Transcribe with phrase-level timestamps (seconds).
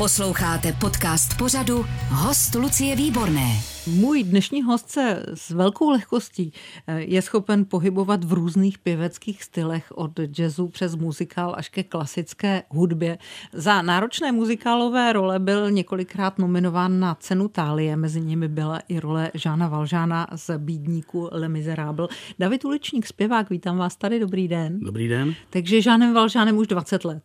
[0.00, 3.48] Posloucháte podcast pořadu Host Lucie Výborné.
[3.86, 6.52] Můj dnešní host se s velkou lehkostí
[6.86, 12.62] eh, je schopen pohybovat v různých pěveckých stylech od jazzu přes muzikál až ke klasické
[12.68, 13.18] hudbě.
[13.52, 19.30] Za náročné muzikálové role byl několikrát nominován na cenu Tálie, mezi nimi byla i role
[19.34, 22.08] Žána Valžána z Bídníku Le Miserable.
[22.38, 24.80] David Uličník, zpěvák, vítám vás tady, dobrý den.
[24.80, 25.34] Dobrý den.
[25.50, 27.22] Takže Žánem Valžánem už 20 let.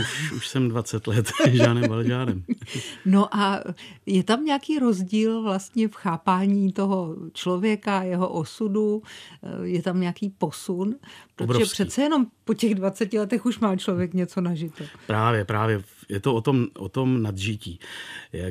[0.00, 2.44] Už, už jsem 20 let Žánem Valžánem.
[3.04, 3.60] No a
[4.06, 9.02] je tam nějaký rozdíl vlastně v chápání toho člověka, jeho osudu?
[9.62, 10.94] Je tam nějaký posun?
[11.36, 11.72] Protože Obrovský.
[11.72, 14.84] přece jenom po těch 20 letech už má člověk něco nažito.
[15.06, 15.82] Právě, právě.
[16.08, 17.78] Je to o tom, o tom nadžití.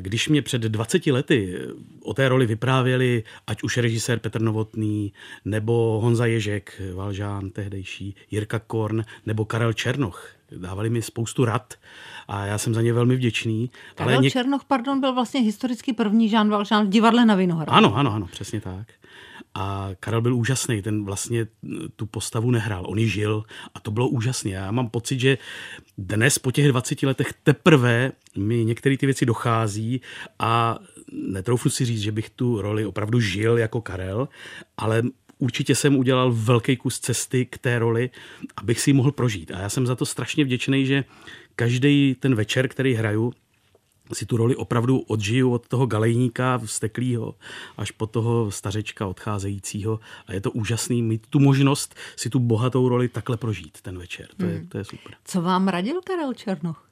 [0.00, 1.58] Když mě před 20 lety
[2.02, 5.12] o té roli vyprávěli, ať už režisér Petr Novotný,
[5.44, 11.74] nebo Honza Ježek, Valžán tehdejší, Jirka Korn, nebo Karel Černoch, dávali mi spoustu rad
[12.28, 13.70] a já jsem za ně velmi vděčný.
[13.94, 14.32] Karel ale něk...
[14.32, 17.72] Černoch, pardon, byl vlastně historicky první Žán Valžán v divadle na Vinohradu.
[17.72, 18.88] Ano, ano, ano, přesně tak.
[19.54, 21.46] A Karel byl úžasný, ten vlastně
[21.96, 23.44] tu postavu nehrál, on ji žil
[23.74, 24.50] a to bylo úžasné.
[24.50, 25.38] Já mám pocit, že
[25.98, 30.00] dnes po těch 20 letech teprve mi některé ty věci dochází
[30.38, 30.78] a
[31.12, 34.28] netroufnu si říct, že bych tu roli opravdu žil jako Karel,
[34.76, 35.02] ale
[35.38, 38.10] určitě jsem udělal velký kus cesty k té roli,
[38.56, 39.50] abych si ji mohl prožít.
[39.50, 41.04] A já jsem za to strašně vděčný, že
[41.56, 43.32] každý ten večer, který hraju,
[44.12, 47.34] si tu roli opravdu odžiju od toho galejníka vsteklýho
[47.76, 52.88] až po toho stařečka odcházejícího a je to úžasný mít tu možnost si tu bohatou
[52.88, 54.28] roli takhle prožít ten večer.
[54.36, 55.14] To je, to je super.
[55.24, 56.88] Co vám radil Karel Černoch?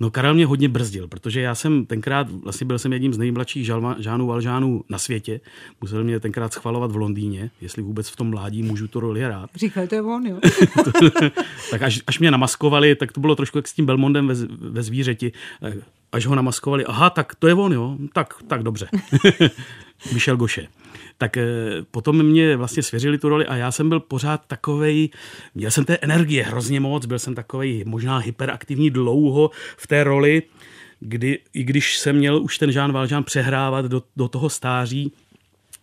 [0.00, 3.66] No Karel mě hodně brzdil, protože já jsem tenkrát, vlastně byl jsem jedním z nejmladších
[3.66, 5.40] žalma, žánů valžánů na světě.
[5.80, 9.50] Musel mě tenkrát schvalovat v Londýně, jestli vůbec v tom mládí můžu tu roli hrát.
[9.54, 10.38] Říkali, to je on, jo.
[11.70, 14.34] tak až, až mě namaskovali, tak to bylo trošku jak s tím Belmondem ve,
[14.70, 15.32] ve zvířeti.
[16.12, 18.88] Až ho namaskovali, aha, tak to je on, jo, tak, tak dobře.
[20.12, 20.79] Vyšel Goše
[21.20, 21.38] tak
[21.90, 25.08] potom mě vlastně svěřili tu roli a já jsem byl pořád takovej,
[25.54, 30.42] měl jsem té energie hrozně moc, byl jsem takovej možná hyperaktivní dlouho v té roli,
[31.00, 35.12] kdy, i když jsem měl už ten Jean Valjean přehrávat do, do toho stáří,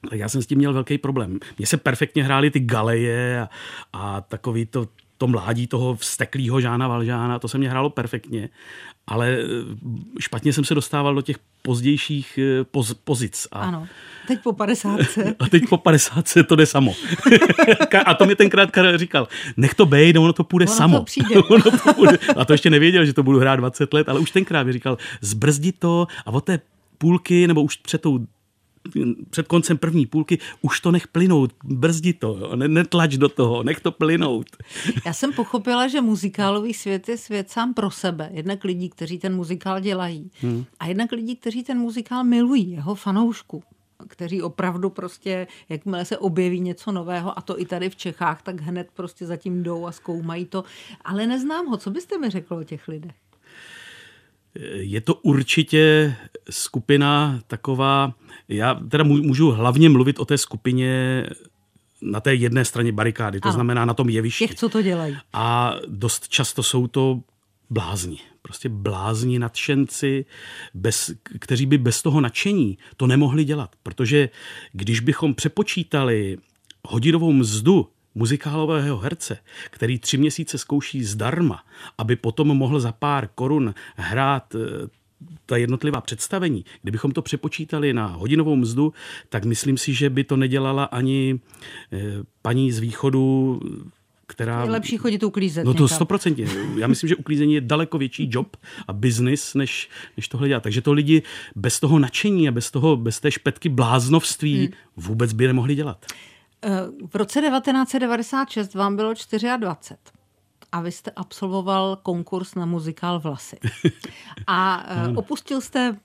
[0.09, 1.39] tak já jsem s tím měl velký problém.
[1.57, 3.49] Mně se perfektně hrály ty galeje a,
[3.93, 4.87] a takový to,
[5.17, 8.50] to mládí toho vsteklého Žána Valžána, to se mě hrálo perfektně,
[9.07, 9.38] ale
[10.19, 12.39] špatně jsem se dostával do těch pozdějších
[12.72, 13.47] poz, pozic.
[13.51, 13.88] A, ano,
[14.27, 15.00] teď po 50.
[15.39, 16.94] A teď po 50 to jde samo.
[18.06, 19.27] a to mi tenkrát Karel říkal,
[19.57, 20.97] nech to bejt, ono to půjde ono samo.
[20.97, 21.35] To přijde.
[21.50, 22.17] ono to půjde.
[22.38, 24.97] A to ještě nevěděl, že to budu hrát 20 let, ale už tenkrát mi říkal,
[25.22, 26.59] zbrzdi to a od té
[26.97, 28.19] půlky, nebo už před tou
[29.29, 32.55] před koncem první půlky už to nech plynout, brzdi to, jo?
[32.55, 34.47] netlač do toho, nech to plynout.
[35.05, 38.29] Já jsem pochopila, že muzikálový svět je svět sám pro sebe.
[38.33, 40.65] Jednak lidí, kteří ten muzikál dělají hmm.
[40.79, 43.63] a jednak lidí, kteří ten muzikál milují, jeho fanoušku
[44.07, 48.61] kteří opravdu prostě, jakmile se objeví něco nového, a to i tady v Čechách, tak
[48.61, 50.63] hned prostě zatím jdou a zkoumají to.
[51.01, 51.77] Ale neznám ho.
[51.77, 53.15] Co byste mi řekl o těch lidech?
[54.73, 56.15] Je to určitě
[56.49, 58.13] skupina taková,
[58.49, 61.23] já teda můžu hlavně mluvit o té skupině
[62.01, 63.53] na té jedné straně barikády, to ano.
[63.53, 64.47] znamená na tom jevišti.
[64.47, 65.17] Těch, co to dělají.
[65.33, 67.21] A dost často jsou to
[67.69, 68.17] blázni.
[68.41, 70.25] Prostě blázni, nadšenci,
[70.73, 73.75] bez, kteří by bez toho nadšení to nemohli dělat.
[73.83, 74.29] Protože
[74.71, 76.37] když bychom přepočítali
[76.87, 79.37] hodinovou mzdu muzikálového herce,
[79.69, 81.63] který tři měsíce zkouší zdarma,
[81.97, 84.55] aby potom mohl za pár korun hrát
[85.45, 88.94] ta jednotlivá představení, kdybychom to přepočítali na hodinovou mzdu,
[89.29, 91.39] tak myslím si, že by to nedělala ani
[92.41, 93.59] paní z východu,
[94.27, 94.63] která...
[94.63, 95.66] Je lepší chodit uklízet.
[95.66, 96.47] No to stoprocentně.
[96.77, 98.57] Já myslím, že uklízení je daleko větší job
[98.88, 100.63] a biznis, než, než tohle dělat.
[100.63, 101.23] Takže to lidi
[101.56, 104.73] bez toho nadšení a bez, toho, bez té špetky bláznovství hmm.
[104.97, 106.06] vůbec by nemohli dělat.
[107.07, 109.47] V roce 1996 vám bylo 24
[110.72, 113.57] a vy jste absolvoval konkurs na muzikál Vlasy.
[114.47, 114.85] A
[115.16, 115.97] opustil jste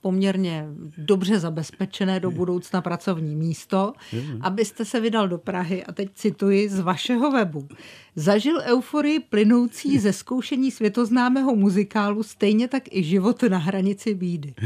[0.00, 0.66] poměrně
[0.98, 3.92] dobře zabezpečené do budoucna pracovní místo,
[4.40, 7.68] abyste se vydal do Prahy a teď cituji z vašeho webu.
[8.16, 14.54] Zažil euforii plynoucí ze zkoušení světoznámého muzikálu, stejně tak i život na hranici bídy.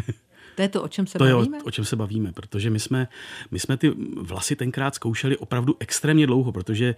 [0.54, 1.56] To je to, o čem se to bavíme?
[1.56, 3.08] je o, o čem se bavíme, protože my jsme,
[3.50, 6.94] my jsme ty vlasy tenkrát zkoušeli opravdu extrémně dlouho, protože e,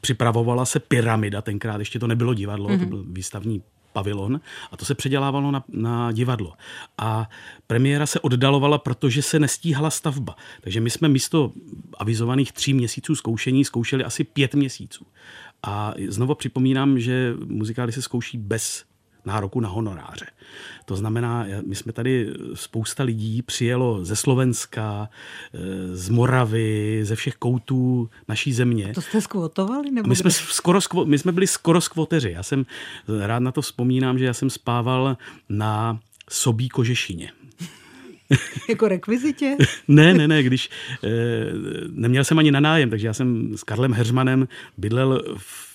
[0.00, 2.80] připravovala se pyramida, tenkrát ještě to nebylo divadlo, mm-hmm.
[2.80, 4.40] to byl výstavní pavilon
[4.72, 6.52] a to se předělávalo na, na divadlo.
[6.98, 7.28] A
[7.66, 10.36] premiéra se oddalovala, protože se nestíhala stavba.
[10.60, 11.52] Takže my jsme místo
[11.98, 15.06] avizovaných tří měsíců zkoušení zkoušeli asi pět měsíců.
[15.62, 18.84] A znovu připomínám, že muzikály se zkouší bez
[19.28, 20.26] nároku na honoráře.
[20.84, 25.08] To znamená, my jsme tady, spousta lidí přijelo ze Slovenska,
[25.54, 25.58] eh,
[25.96, 28.92] z Moravy, ze všech koutů naší země.
[28.94, 29.90] To jste skvotovali?
[29.90, 32.30] Nebo my, jsme skoro, my jsme byli skoro skvoteři.
[32.30, 32.66] Já jsem
[33.26, 35.16] rád na to vzpomínám, že já jsem spával
[35.48, 37.32] na sobí kožešině.
[38.68, 39.56] jako rekvizitě?
[39.88, 40.70] ne, ne, ne, když
[41.04, 41.08] e,
[41.90, 45.67] neměl jsem ani na nájem, takže já jsem s Karlem Heřmanem bydlel v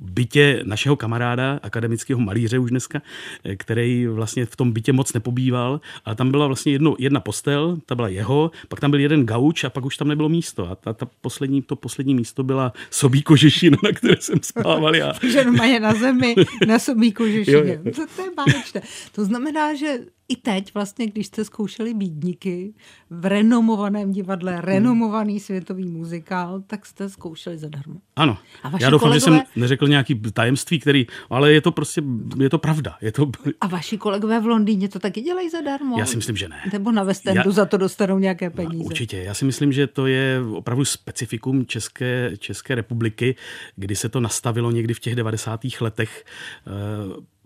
[0.00, 3.02] bytě našeho kamaráda, akademického malíře už dneska,
[3.44, 7.78] eh, který vlastně v tom bytě moc nepobýval, ale tam byla vlastně jedno, jedna postel,
[7.86, 10.70] ta byla jeho, pak tam byl jeden gauč a pak už tam nebylo místo.
[10.70, 15.12] A ta, ta poslední, to poslední místo byla sobí kožešina, na které jsem spával já.
[15.22, 16.34] že je na zemi,
[16.66, 17.80] na sobí kožešině.
[17.94, 18.82] To, to je báječné.
[19.12, 19.98] To znamená, že
[20.30, 22.74] i teď vlastně, když jste zkoušeli bídníky
[23.10, 24.60] v renomovaném divadle, hmm.
[24.60, 28.00] renomovaný světový muzikál, tak jste zkoušeli zadarmo.
[28.16, 28.38] Ano.
[28.62, 29.20] A vaši Já doufám, kolegové...
[29.20, 32.02] že jsem neřekl nějaký tajemství, který, ale je to prostě,
[32.38, 32.96] je to pravda.
[33.00, 33.30] Je to...
[33.60, 35.98] A vaši kolegové v Londýně to taky dělají zadarmo?
[35.98, 36.62] Já si myslím, že ne.
[36.72, 37.50] Nebo na West Endu Já...
[37.50, 38.78] za to dostanou nějaké peníze?
[38.78, 39.16] No, určitě.
[39.16, 43.36] Já si myslím, že to je opravdu specifikum České, České republiky,
[43.76, 45.60] kdy se to nastavilo někdy v těch 90.
[45.80, 46.24] letech
[46.66, 47.39] eh,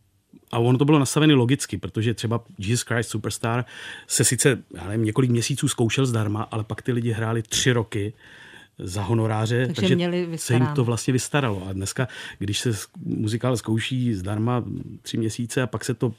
[0.54, 3.64] a ono to bylo nastavené logicky, protože třeba Jesus Christ Superstar
[4.06, 8.12] se sice, já nevím, několik měsíců zkoušel zdarma, ale pak ty lidi hráli tři roky
[8.78, 11.66] za honoráře, takže, takže měli se jim to vlastně vystaralo.
[11.68, 12.08] A dneska,
[12.38, 12.70] když se
[13.04, 14.64] muzikál zkouší zdarma
[15.02, 16.12] tři měsíce a pak se to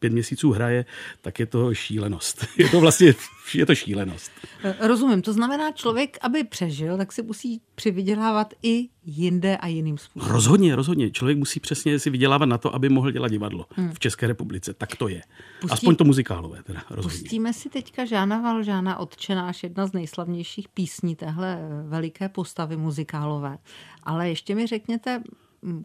[0.00, 0.84] pět měsíců hraje,
[1.20, 2.46] tak je to šílenost.
[2.58, 3.14] Je to vlastně
[3.54, 4.32] je to šílenost.
[4.80, 5.22] Rozumím.
[5.22, 10.34] To znamená, člověk, aby přežil, tak si musí přivydělávat i jinde a jiným způsobem.
[10.34, 11.10] Rozhodně, rozhodně.
[11.10, 13.92] Člověk musí přesně si vydělávat na to, aby mohl dělat divadlo hmm.
[13.92, 14.74] v České republice.
[14.74, 15.22] Tak to je.
[15.60, 15.72] Pustí...
[15.72, 16.62] Aspoň to muzikálové.
[16.62, 17.18] Teda, rozhodně.
[17.18, 21.58] Pustíme si teďka Žána Valžána, odčenáš, jedna z nejslavnějších písní téhle
[21.88, 23.58] veliké postavy muzikálové.
[24.02, 25.22] Ale ještě mi řekněte,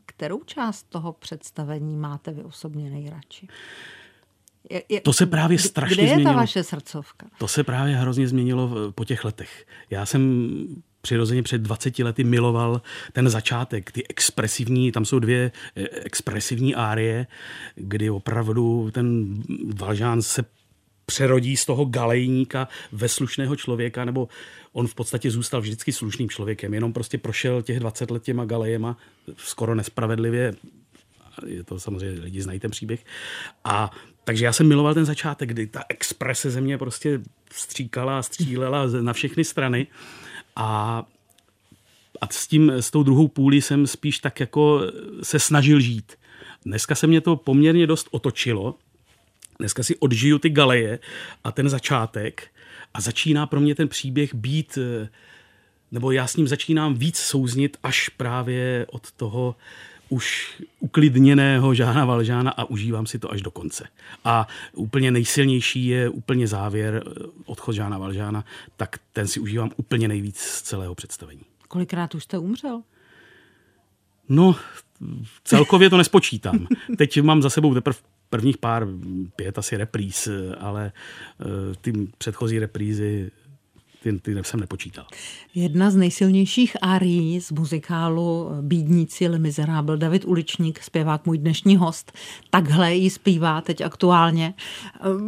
[0.06, 3.48] kterou část toho představení máte vy osobně nejradši?
[4.70, 6.06] Je, je, to se právě strašně změnilo.
[6.06, 6.34] Kde je změnilo.
[6.34, 7.28] ta vaše srdcovka?
[7.38, 9.66] To se právě hrozně změnilo po těch letech.
[9.90, 10.52] Já jsem
[11.06, 12.82] přirozeně před 20 lety miloval
[13.14, 17.28] ten začátek, ty expresivní, tam jsou dvě eh, expresivní árie,
[17.76, 19.38] kdy opravdu ten
[19.76, 20.44] Valžán se
[21.06, 24.28] přerodí z toho galejníka ve slušného člověka, nebo
[24.74, 28.98] on v podstatě zůstal vždycky slušným člověkem, jenom prostě prošel těch 20 let těma galejema
[29.38, 30.54] skoro nespravedlivě,
[31.46, 33.06] je to samozřejmě, lidi znají ten příběh.
[33.64, 33.92] A
[34.26, 39.44] takže já jsem miloval ten začátek, kdy ta exprese země prostě stříkala střílela na všechny
[39.44, 39.88] strany.
[40.56, 41.04] A
[42.22, 44.82] a s tím, s tou druhou půlí jsem spíš tak jako
[45.24, 46.14] se snažil žít.
[46.66, 48.76] Dneska se mě to poměrně dost otočilo.
[49.60, 51.00] Dneska si odžiju ty galeje
[51.44, 52.48] a ten začátek
[52.94, 54.78] a začíná pro mě ten příběh být,
[55.92, 59.56] nebo já s ním začínám víc souznit až právě od toho,
[60.10, 63.88] už uklidněného Žána Valžána a užívám si to až do konce.
[64.24, 68.46] A úplně nejsilnější je úplně závěr, eh, odchod Žána Valžána,
[68.78, 71.42] tak ten si užívám úplně nejvíc z celého představení.
[71.68, 72.82] Kolikrát už jste umřel?
[74.30, 74.56] No,
[75.44, 76.68] celkově to nespočítám.
[76.98, 78.00] Teď mám za sebou teprve
[78.30, 78.88] prvních pár,
[79.36, 80.28] pět asi repríz,
[80.60, 80.92] ale
[81.42, 81.46] eh,
[81.82, 83.32] ty předchozí reprízy
[84.06, 85.06] ty, ty jsem nepočítal.
[85.56, 92.12] Jedna z nejsilnějších árií z muzikálu Bídníci Le Miserable, David Uličník, zpěvák, můj dnešní host,
[92.50, 94.54] takhle ji zpívá teď aktuálně.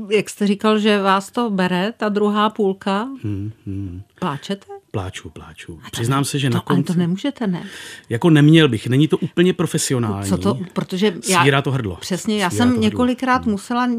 [0.10, 3.04] Jak jste říkal, že vás to bere, ta druhá půlka?
[3.24, 4.02] Hmm, hmm.
[4.20, 4.77] Pláčete?
[4.98, 5.80] Pláču, pláču.
[5.92, 6.94] Přiznám se, že to, na konci...
[6.94, 7.64] to nemůžete, ne?
[8.10, 10.30] Jako neměl bych, není to úplně profesionální.
[10.30, 11.42] Co to, protože já...
[11.42, 11.96] Svírá to hrdlo.
[11.96, 13.52] Přesně, já jsem několikrát hrdlo.
[13.52, 13.90] musela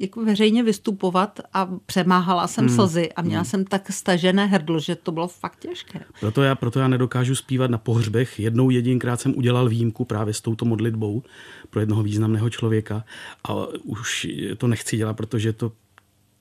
[0.00, 2.74] jako veřejně vystupovat a přemáhala jsem hmm.
[2.74, 3.50] slzy a měla hmm.
[3.50, 6.00] jsem tak stažené hrdlo, že to bylo fakt těžké.
[6.20, 8.40] Proto já, proto já nedokážu zpívat na pohřbech.
[8.40, 11.22] Jednou jedinkrát jsem udělal výjimku právě s touto modlitbou
[11.70, 13.04] pro jednoho významného člověka
[13.48, 14.26] a už
[14.58, 15.72] to nechci dělat, protože to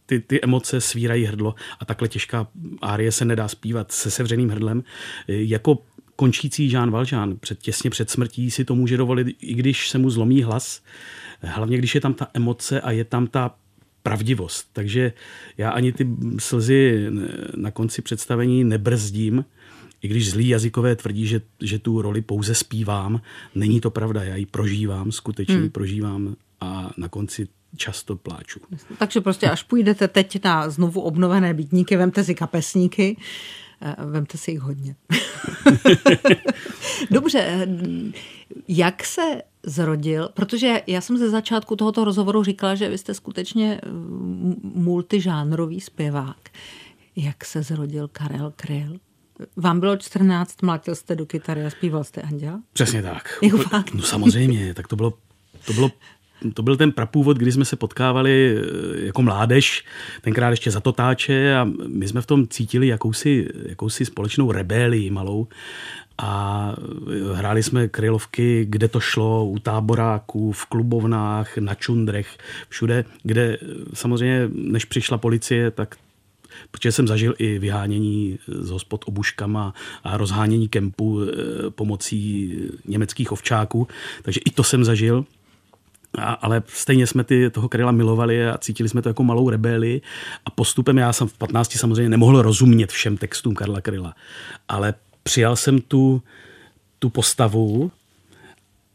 [0.06, 2.48] ty, ty emoce svírají hrdlo a takhle těžká
[2.82, 4.84] árie se nedá zpívat se sevřeným hrdlem.
[5.28, 5.78] Jako
[6.16, 10.10] končící Jean Valjean před, těsně před smrtí si to může dovolit, i když se mu
[10.10, 10.82] zlomí hlas,
[11.42, 13.56] hlavně když je tam ta emoce a je tam ta
[14.04, 14.70] pravdivost.
[14.74, 15.14] Takže
[15.58, 16.08] já ani ty
[16.40, 17.08] slzy
[17.56, 19.46] na konci představení nebrzdím,
[20.02, 23.22] i když zlí jazykové tvrdí, že, že tu roli pouze zpívám,
[23.56, 25.70] není to pravda, já ji prožívám, skutečně hmm.
[25.70, 27.48] prožívám a na konci
[27.78, 28.60] často pláču.
[28.98, 33.18] Takže prostě až půjdete teď na znovu obnovené bytníky, vemte si kapesníky,
[33.82, 34.96] eh, vemte si jich hodně.
[37.12, 37.68] Dobře,
[38.68, 43.80] jak se zrodil, protože já jsem ze začátku tohoto rozhovoru říkala, že vy jste skutečně
[43.84, 43.90] eh,
[44.64, 46.50] multižánrový zpěvák.
[47.16, 49.00] Jak se zrodil Karel Kryl?
[49.56, 52.62] Vám bylo 14, mlátil jste do kytary a zpíval jste Anděla?
[52.74, 53.40] Přesně tak.
[53.42, 53.94] Jo, fakt?
[53.94, 55.14] No samozřejmě, tak to bylo,
[55.66, 55.92] to bylo
[56.54, 59.86] to byl ten prapůvod, kdy jsme se potkávali eh, jako mládež,
[60.22, 65.48] tenkrát ještě za totáče a my jsme v tom cítili jakousi, jakousi společnou rebélii malou.
[66.18, 66.76] A
[67.34, 72.38] hráli jsme krylovky, kde to šlo, u táboráků, v klubovnách, na čundrech,
[72.70, 73.58] všude, kde
[73.94, 75.96] samozřejmě, než přišla policie, tak
[76.72, 79.74] protože jsem zažil i vyhánění z hospod obuškama
[80.04, 81.32] a rozhánění kempu eh,
[81.70, 82.54] pomocí
[82.86, 83.88] německých ovčáků,
[84.22, 85.26] takže i to jsem zažil.
[86.18, 90.02] A, ale stejně jsme ty, toho Kryla milovali a cítili jsme to jako malou rebeli
[90.46, 94.16] a postupem já jsem v 15 samozřejmě nemohl rozumět všem textům Karla Kryla,
[94.68, 94.94] ale
[95.24, 96.22] přijal jsem tu,
[97.00, 97.92] tu postavu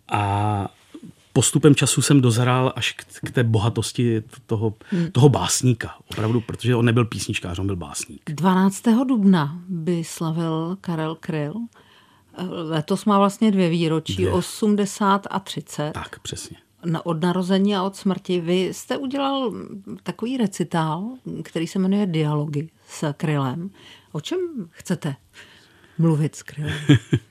[0.09, 0.69] a
[1.33, 5.11] postupem času jsem dozrál až k, k té bohatosti toho, hmm.
[5.11, 5.95] toho básníka.
[6.11, 8.23] Opravdu, protože on nebyl písničkář, on byl básník.
[8.27, 8.83] 12.
[9.09, 11.55] dubna by slavil Karel Kryl.
[12.49, 14.33] Letos má vlastně dvě výročí, dvě.
[14.33, 15.91] 80 a 30.
[15.93, 16.57] Tak, přesně.
[17.05, 18.41] Od narození a od smrti.
[18.41, 19.53] Vy jste udělal
[20.03, 21.05] takový recitál,
[21.43, 23.71] který se jmenuje Dialogy s Krylem.
[24.13, 24.39] O čem
[24.71, 25.17] chcete
[25.99, 26.79] mluvit s Krylem?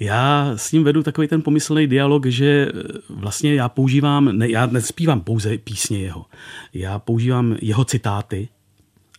[0.00, 2.72] já s ním vedu takový ten pomyslný dialog, že
[3.08, 6.26] vlastně já používám, ne, já nespívám pouze písně jeho,
[6.72, 8.48] já používám jeho citáty,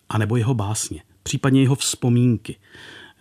[0.09, 2.55] anebo jeho básně, případně jeho vzpomínky.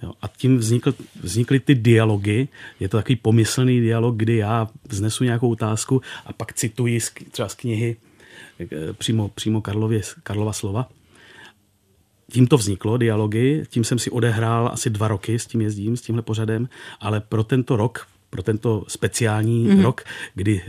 [0.03, 2.49] Jo, a tím vznikl, vznikly ty dialogy.
[2.81, 7.49] Je to takový pomyslný dialog, kdy já vznesu nějakou otázku a pak cituji z, třeba
[7.49, 7.97] z knihy
[8.61, 10.89] eh, přímo, přímo Karlově, Karlova slova
[12.33, 16.03] tím to vzniklo, dialogy, tím jsem si odehrál asi dva roky s tím jezdím, s
[16.03, 16.69] tímhle pořadem,
[17.01, 19.83] ale pro tento rok, pro tento speciální mm-hmm.
[19.83, 20.05] rok,
[20.35, 20.63] kdy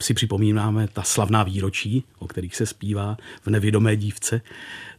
[0.00, 4.40] si připomínáme ta slavná výročí, o kterých se zpívá v Nevědomé dívce,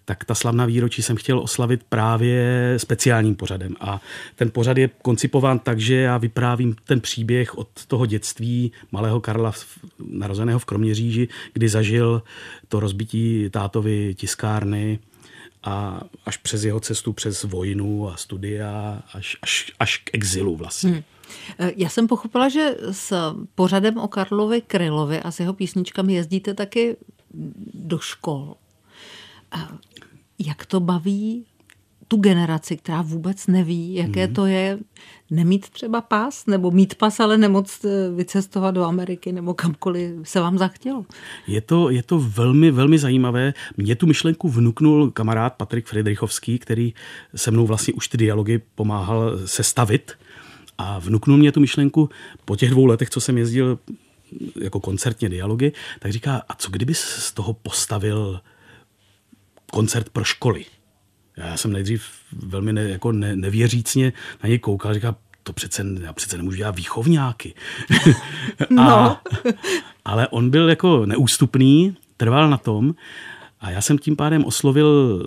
[0.05, 3.75] tak ta slavná výročí jsem chtěl oslavit právě speciálním pořadem.
[3.79, 4.01] A
[4.35, 9.53] ten pořad je koncipován tak, že já vyprávím ten příběh od toho dětství malého Karla,
[10.11, 12.23] narozeného v Kroměříži, kdy zažil
[12.67, 14.99] to rozbití tátovy tiskárny,
[15.63, 20.91] a až přes jeho cestu přes vojnu a studia, až, až, až k exilu vlastně.
[20.91, 21.03] Hmm.
[21.59, 26.53] E, já jsem pochopila, že s pořadem o Karlovi Krylovi a s jeho písničkami jezdíte
[26.53, 26.97] taky
[27.73, 28.55] do škol.
[30.39, 31.45] Jak to baví
[32.07, 34.33] tu generaci, která vůbec neví, jaké hmm.
[34.33, 34.79] to je
[35.31, 40.39] nemít třeba pas, nebo mít pas, ale nemoc eh, vycestovat do Ameriky nebo kamkoliv se
[40.39, 41.05] vám zachtělo.
[41.47, 43.53] Je to, je to velmi, velmi zajímavé.
[43.77, 46.93] Mě tu myšlenku vnuknul kamarád Patrik Friedrichovský, který
[47.35, 50.11] se mnou vlastně už ty dialogy pomáhal sestavit
[50.77, 52.09] a vnuknul mě tu myšlenku
[52.45, 53.79] po těch dvou letech, co jsem jezdil
[54.61, 58.41] jako koncertně dialogy, tak říká, a co kdyby z toho postavil
[59.71, 60.65] koncert pro školy?
[61.37, 66.13] Já jsem nejdřív velmi ne, jako ne, nevěřícně na něj koukal, říkal, to přece, já
[66.13, 67.53] přece nemůžu dělat výchovňáky.
[68.69, 68.81] no.
[68.81, 69.21] a,
[70.05, 72.95] ale on byl jako neústupný, trval na tom
[73.59, 75.21] a já jsem tím pádem oslovil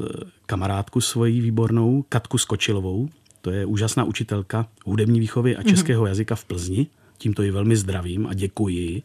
[0.46, 3.08] kamarádku svoji výbornou, Katku Skočilovou,
[3.40, 6.86] to je úžasná učitelka hudební výchovy a českého jazyka v Plzni
[7.20, 9.02] tímto ji velmi zdravím a děkuji,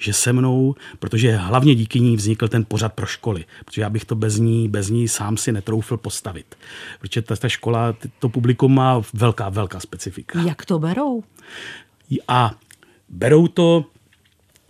[0.00, 4.04] že se mnou, protože hlavně díky ní vznikl ten pořad pro školy, protože já bych
[4.04, 6.54] to bez ní, bez ní sám si netroufl postavit.
[7.00, 10.40] Protože ta, ta škola, to publikum má velká, velká specifika.
[10.40, 11.22] Jak to berou?
[12.28, 12.54] A
[13.08, 13.84] berou to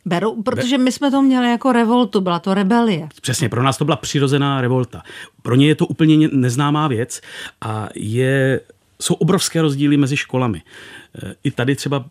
[0.05, 3.09] Berou, protože my jsme to měli jako revoltu, byla to rebelie.
[3.23, 5.03] Přesně, pro nás to byla přirozená revolta.
[5.43, 7.21] Pro ně je to úplně neznámá věc
[7.61, 8.61] a je,
[9.03, 10.63] jsou obrovské rozdíly mezi školami.
[11.23, 12.05] E, I tady třeba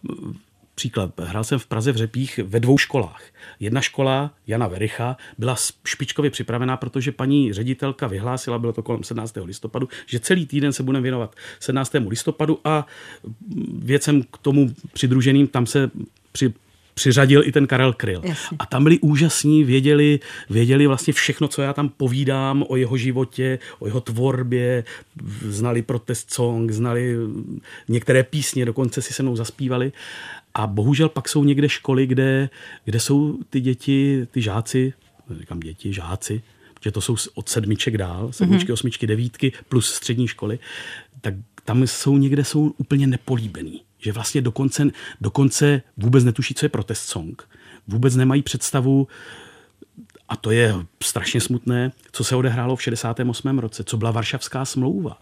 [0.77, 3.23] Příklad, hrál jsem v Praze v Řepích ve dvou školách.
[3.59, 9.37] Jedna škola, Jana Vericha, byla špičkově připravená, protože paní ředitelka vyhlásila, bylo to kolem 17.
[9.43, 11.91] listopadu, že celý týden se budeme věnovat 17.
[12.07, 12.85] listopadu a
[13.73, 15.91] věcem k tomu přidruženým tam se
[16.31, 16.53] při
[16.97, 18.21] přiřadil i ten Karel Kryl.
[18.23, 18.57] Jasně.
[18.59, 23.59] A tam byli úžasní, věděli, věděli vlastně všechno, co já tam povídám o jeho životě,
[23.79, 24.83] o jeho tvorbě,
[25.41, 27.15] znali protest song, znali
[27.87, 29.91] některé písně, dokonce si se mnou zaspívali.
[30.53, 32.49] A bohužel pak jsou někde školy, kde,
[32.85, 34.93] kde jsou ty děti, ty žáci,
[35.39, 36.41] říkám děti, žáci,
[36.73, 38.73] protože to jsou od sedmiček dál, sedmičky, mm-hmm.
[38.73, 40.59] osmičky, devítky plus střední školy,
[41.21, 41.33] tak
[41.65, 43.86] tam jsou někde jsou úplně nepolíbený.
[44.07, 44.87] Že vlastně dokonce,
[45.21, 47.49] dokonce vůbec netuší, co je protest song.
[47.87, 49.07] Vůbec nemají představu,
[50.29, 53.59] a to je strašně smutné, co se odehrálo v 68.
[53.59, 55.19] roce, co byla Varšavská smlouva.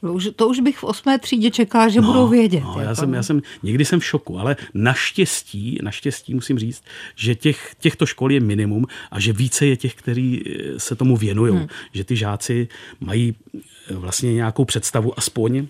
[0.00, 2.60] Už, to už bych v osmé třídě čekala, že no, budou vědět.
[2.64, 6.82] No, já, jsem, já jsem, někdy jsem v šoku, ale naštěstí, naštěstí musím říct,
[7.16, 11.16] že těch, těchto škol je minimum a že více je těch, kteří eh, se tomu
[11.16, 11.52] věnují.
[11.52, 11.66] Hmm.
[11.92, 12.68] Že ty žáci
[13.00, 13.60] mají eh,
[13.94, 15.66] vlastně nějakou představu aspoň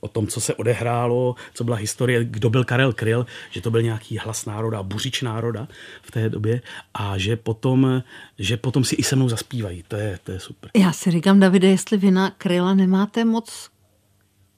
[0.00, 3.82] o tom, co se odehrálo, co byla historie, kdo byl Karel Kryl, že to byl
[3.82, 5.68] nějaký hlas národa, buřič národa
[6.02, 6.60] v té době
[6.94, 8.02] a že potom,
[8.38, 9.84] že potom si i se mnou zaspívají.
[9.88, 10.70] To je, to je super.
[10.74, 13.70] Já si říkám, Davide, jestli vy na Kryla nemáte moc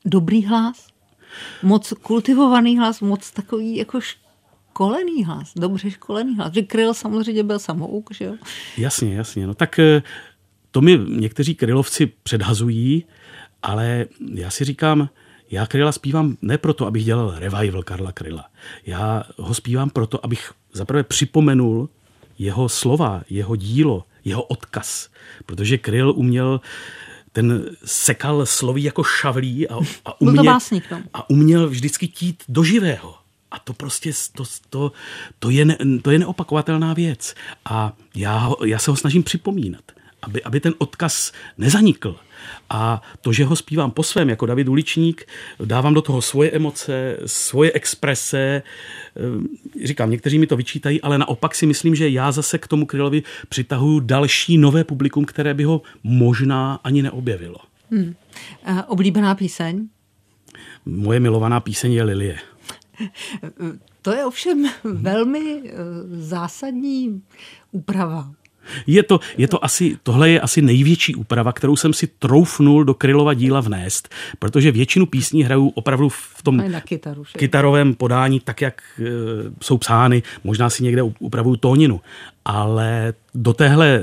[0.04, 0.86] dobrý hlas,
[1.62, 6.52] moc kultivovaný hlas, moc takový jako školený hlas, dobře školený hlas.
[6.52, 8.34] Že Kryl samozřejmě byl samouk, že jo?
[8.76, 9.46] Jasně, jasně.
[9.46, 10.02] No tak eh,
[10.70, 13.04] to mi někteří krylovci předhazují,
[13.62, 15.08] ale já si říkám,
[15.50, 18.44] já Kryla zpívám ne proto, abych dělal revival Karla Kryla.
[18.86, 21.88] Já ho zpívám proto, abych zaprvé připomenul
[22.38, 25.08] jeho slova, jeho dílo, jeho odkaz.
[25.46, 26.60] Protože Kryl uměl
[27.32, 30.44] ten sekal sloví jako šavlí a, a, uměl,
[30.90, 31.02] no.
[31.14, 33.14] a uměl vždycky tít do živého.
[33.50, 34.92] A to prostě, to, to,
[35.38, 37.34] to, je, ne, to je neopakovatelná věc.
[37.64, 39.82] A já, ho, já se ho snažím připomínat,
[40.22, 42.16] aby, aby ten odkaz nezanikl.
[42.70, 45.26] A to, že ho zpívám po svém, jako David Uličník,
[45.64, 48.62] dávám do toho svoje emoce, svoje exprese.
[49.16, 52.86] Eh, říkám, někteří mi to vyčítají, ale naopak si myslím, že já zase k tomu
[52.86, 57.58] Krylovi přitahuju další nové publikum, které by ho možná ani neobjevilo.
[57.90, 58.14] Hmm.
[58.86, 59.88] oblíbená píseň?
[60.86, 62.38] Moje milovaná píseň je Lilie.
[64.02, 65.72] To je ovšem velmi eh,
[66.10, 67.22] zásadní
[67.72, 68.32] úprava.
[68.86, 72.94] Je to, je to asi, tohle je asi největší úprava, kterou jsem si troufnul do
[72.94, 74.08] Krylova díla vnést,
[74.38, 79.04] protože většinu písní hraju opravdu v tom na kytaru, kytarovém podání, tak jak e,
[79.62, 82.00] jsou psány, možná si někde upravuju tóninu,
[82.44, 84.02] ale do téhle,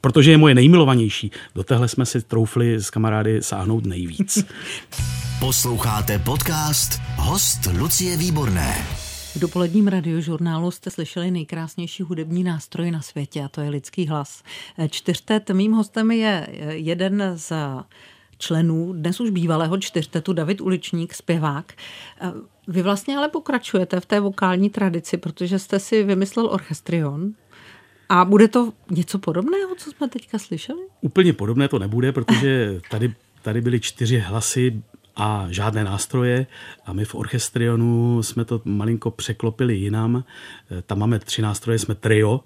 [0.00, 4.44] protože je moje nejmilovanější, do téhle jsme si troufli s kamarády sáhnout nejvíc.
[5.40, 9.03] Posloucháte podcast Host Lucie Výborné.
[9.34, 14.42] V dopoledním radiožurnálu jste slyšeli nejkrásnější hudební nástroj na světě a to je lidský hlas.
[14.90, 17.52] Čtyřtet mým hostem je jeden z
[18.38, 21.72] členů dnes už bývalého čtyřtetu David Uličník, zpěvák.
[22.68, 27.32] Vy vlastně ale pokračujete v té vokální tradici, protože jste si vymyslel orchestrion.
[28.08, 30.80] A bude to něco podobného, co jsme teďka slyšeli?
[31.00, 34.82] Úplně podobné to nebude, protože tady, tady byly čtyři hlasy
[35.16, 36.46] a žádné nástroje.
[36.86, 40.24] A my v orchestrionu jsme to malinko překlopili jinam.
[40.78, 42.40] E, tam máme tři nástroje, jsme trio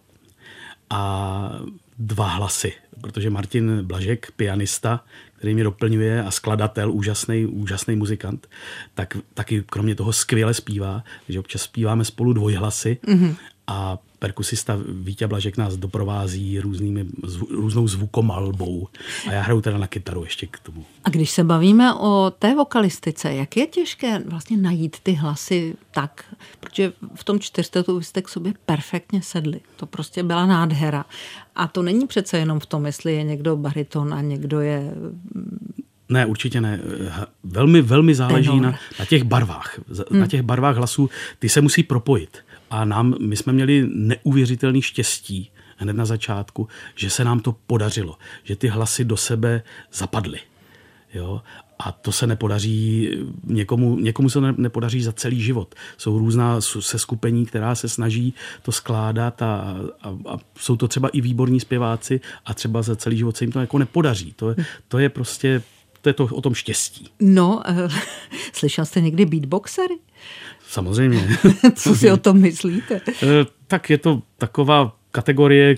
[0.91, 1.53] a
[1.99, 5.05] dva hlasy, protože Martin Blažek, pianista,
[5.37, 8.49] který mě doplňuje a skladatel, úžasný, úžasný muzikant,
[8.95, 13.37] tak taky kromě toho skvěle zpívá, takže občas zpíváme spolu dvojhlasy mm-hmm.
[13.69, 18.89] A perkusista Vítě Blažek nás doprovází různými, zvu, různou zvukomalbou
[19.29, 20.85] a já hraju teda na kytaru ještě k tomu.
[21.05, 26.25] A když se bavíme o té vokalistice, jak je těžké vlastně najít ty hlasy tak,
[26.61, 29.61] protože v tom čtyřtetu jste k sobě perfektně sedli.
[29.77, 31.05] To prostě byla nádhera.
[31.57, 34.95] A to není přece jenom v tom, jestli je někdo bariton a někdo je
[36.09, 36.81] ne, určitě ne.
[37.45, 39.81] Velmi, velmi záleží na, na těch barvách.
[40.11, 40.21] Hmm.
[40.21, 41.11] Na těch barvách hlasů.
[41.39, 42.39] Ty se musí propojit.
[42.71, 48.19] A nám, my jsme měli neuvěřitelný štěstí hned na začátku, že se nám to podařilo,
[48.45, 50.41] že ty hlasy do sebe zapadly.
[51.15, 51.43] Jo?
[51.79, 53.11] A to se nepodaří
[53.45, 55.75] někomu, někomu se nepodaří za celý život.
[55.97, 61.21] Jsou různá seskupení, která se snaží to skládat a, a, a jsou to třeba i
[61.21, 64.33] výborní zpěváci a třeba za celý život se jim to jako nepodaří.
[64.37, 64.57] To je,
[64.89, 65.63] to je prostě
[66.03, 67.09] to je to o tom štěstí.
[67.21, 67.93] No, uh,
[68.53, 69.95] slyšel jste někdy beatboxery?
[70.69, 71.29] Samozřejmě.
[71.75, 73.01] Co si o tom myslíte?
[73.09, 73.27] Eh,
[73.67, 75.77] tak je to taková kategorie,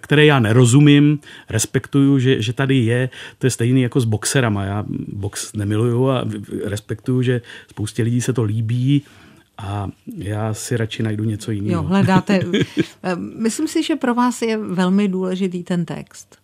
[0.00, 4.64] které já nerozumím, respektuju, že, že tady je, to je stejný jako s boxerama.
[4.64, 6.24] Já box nemiluju a
[6.64, 9.02] respektuju, že spoustě lidí se to líbí,
[9.62, 11.82] a já si radši najdu něco jiného.
[11.82, 12.40] Jo, hledáte.
[13.02, 16.39] Eh, myslím si, že pro vás je velmi důležitý ten text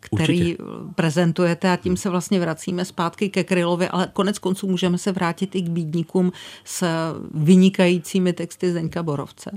[0.00, 0.62] který Určitě.
[0.94, 5.54] prezentujete a tím se vlastně vracíme zpátky ke Krylovi, ale konec konců můžeme se vrátit
[5.54, 6.32] i k bídníkům
[6.64, 6.86] s
[7.34, 9.50] vynikajícími texty Zdeňka Borovce.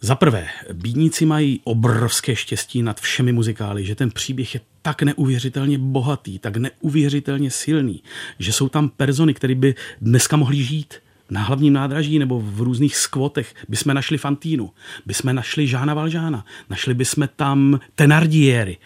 [0.00, 5.78] Za prvé, bídníci mají obrovské štěstí nad všemi muzikály, že ten příběh je tak neuvěřitelně
[5.78, 8.02] bohatý, tak neuvěřitelně silný,
[8.38, 10.94] že jsou tam persony, které by dneska mohly žít–
[11.30, 14.70] na hlavním nádraží nebo v různých skvotech bychom našli Fantínu,
[15.06, 18.76] bychom našli Žána Valžána, našli bychom tam Tenardiéry.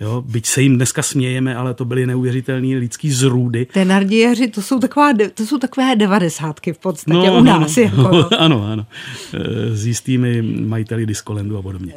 [0.00, 3.66] Jo, byť se jim dneska smějeme, ale to byly neuvěřitelné lidský zrůdy.
[3.72, 7.76] Tenardiéři, to jsou, taková, to jsou takové devadesátky v podstatě no, u nás.
[7.76, 8.28] No, jako, no.
[8.38, 8.86] Ano, ano.
[9.34, 11.94] Eh, s jistými majiteli diskolendu a podobně.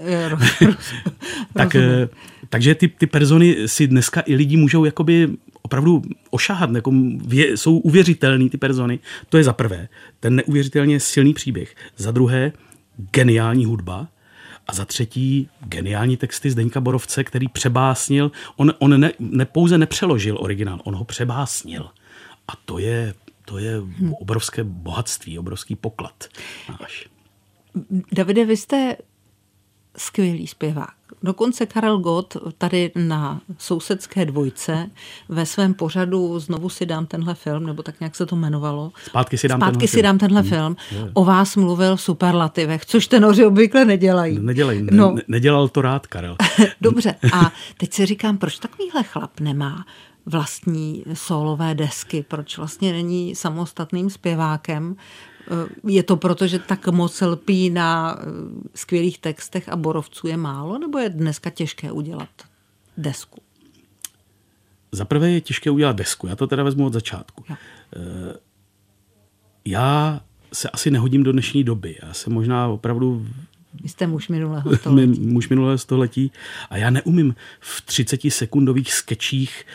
[1.54, 2.10] tak, eh,
[2.50, 5.30] takže ty, ty persony si dneska i lidi můžou jakoby
[5.66, 6.92] opravdu ošahat, jako
[7.26, 9.00] vě, jsou uvěřitelný ty persony.
[9.30, 9.88] To je za prvé,
[10.20, 11.76] ten neuvěřitelně silný příběh.
[11.98, 12.52] Za druhé,
[13.12, 14.08] geniální hudba.
[14.68, 18.32] A za třetí, geniální texty Zdeňka Borovce, který přebásnil.
[18.56, 21.90] On, on ne, ne, pouze nepřeložil originál, on ho přebásnil.
[22.48, 23.14] A to je,
[23.46, 23.82] to je
[24.20, 26.24] obrovské bohatství, obrovský poklad
[26.70, 27.10] náš.
[28.12, 28.98] Davide, vy jste
[29.98, 30.94] skvělý zpěvák.
[31.24, 34.90] Dokonce Karel Gott tady na sousedské dvojce
[35.30, 38.92] ve svém pořadu znovu si dám tenhle film, nebo tak nějak se to jmenovalo.
[39.06, 40.76] Zpátky si dám Zpátky tenhle si dám tenhle film.
[40.92, 41.10] Hmm.
[41.14, 44.40] O vás mluvil v superlativech, což tenoři obvykle nedělají.
[44.40, 45.12] Nedělej, ne, No.
[45.12, 46.36] ne, nedělal to rád, Karel.
[46.82, 49.86] Dobře, a teď si říkám, proč takovýhle chlap nemá
[50.26, 54.96] vlastní solové desky, proč vlastně není samostatným zpěvákem.
[55.88, 58.24] Je to proto, že tak moc lpí na eh,
[58.76, 62.30] skvělých textech a borovců je málo, nebo je dneska těžké udělat
[62.98, 63.42] desku?
[64.92, 67.44] Za prvé je těžké udělat desku, já to teda vezmu od začátku.
[67.50, 67.56] Jo.
[67.96, 68.38] Eh,
[69.66, 70.22] Já
[70.54, 71.98] se asi nehodím do dnešní doby.
[72.04, 73.28] Já jsem možná opravdu
[73.84, 75.20] Vy jste muž minulého století.
[75.20, 76.32] muž minulého století
[76.70, 79.66] a já neumím v 30 sekundových skečích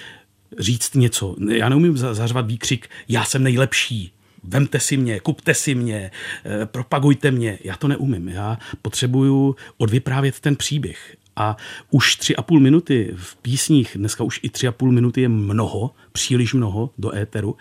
[0.59, 1.37] říct něco.
[1.49, 6.11] Já neumím za- zařvat výkřik, já jsem nejlepší, vemte si mě, kupte si mě,
[6.45, 7.59] eh, propagujte mě.
[7.65, 8.29] Já to neumím.
[8.29, 11.17] Já potřebuju odvyprávět ten příběh.
[11.37, 11.57] A
[11.91, 15.29] už tři a půl minuty v písních, dneska už i tři a půl minuty je
[15.29, 17.57] mnoho, příliš mnoho do éteru,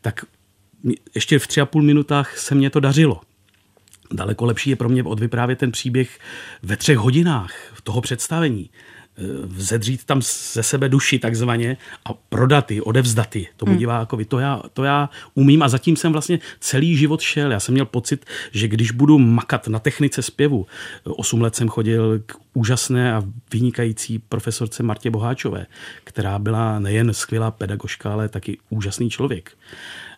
[0.00, 0.24] tak
[0.82, 3.20] mě- ještě v tři a půl minutách se mně to dařilo.
[4.12, 6.18] Daleko lepší je pro mě odvyprávět ten příběh
[6.62, 8.70] ve třech hodinách toho představení.
[9.20, 14.24] Eh, Vzedřít tam ze sebe duši takzvaně a prodat ji, odevzdat ji tomu divákovi.
[14.24, 17.52] To já, to já umím a zatím jsem vlastně celý život šel.
[17.52, 20.66] Já jsem měl pocit, že když budu makat na technice zpěvu,
[21.04, 25.66] osm let jsem chodil k úžasné a vynikající profesorce Martě Boháčové,
[26.04, 29.52] která byla nejen skvělá pedagožka, ale taky úžasný člověk.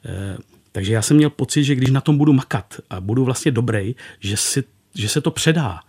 [0.05, 0.37] Eh,
[0.73, 3.95] Takže já jsem měl pocit, že když na tom budu makat a budu vlastně dobrý,
[4.21, 5.81] že, si, že se to předá,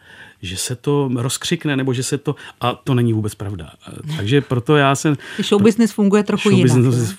[0.43, 2.35] že se to rozkřikne, nebo že se to...
[2.61, 3.71] A to není vůbec pravda.
[4.17, 5.17] Takže proto já jsem...
[5.41, 6.77] Show business funguje trochu Show jinak.
[6.77, 7.15] business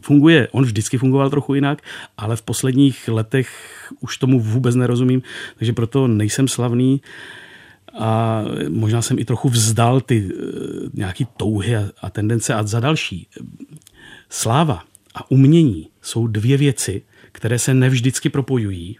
[0.00, 1.82] funguje, on vždycky fungoval trochu jinak,
[2.18, 3.50] ale v posledních letech
[4.00, 5.22] už tomu vůbec nerozumím,
[5.58, 7.00] takže proto nejsem slavný
[7.98, 10.42] a možná jsem i trochu vzdal ty eh,
[10.94, 13.26] nějaký touhy a, a tendence a za další.
[14.28, 17.02] Sláva a umění jsou dvě věci,
[17.32, 18.96] které se nevždycky propojují.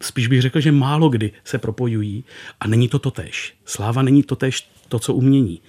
[0.00, 2.24] Spíš bych řekl, že málo kdy se propojují
[2.60, 3.54] a není to totéž.
[3.64, 5.60] Sláva není totéž to, co umění.